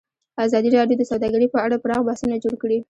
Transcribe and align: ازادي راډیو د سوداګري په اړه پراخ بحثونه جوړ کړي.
ازادي 0.45 0.69
راډیو 0.77 0.99
د 0.99 1.03
سوداګري 1.11 1.47
په 1.51 1.59
اړه 1.65 1.81
پراخ 1.83 2.01
بحثونه 2.07 2.35
جوړ 2.43 2.53
کړي. 2.61 2.77